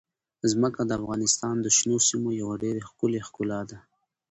[0.51, 3.77] ځمکه د افغانستان د شنو سیمو یوه ډېره ښکلې ښکلا ده.